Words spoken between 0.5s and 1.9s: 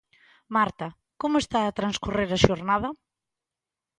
Marta, como está a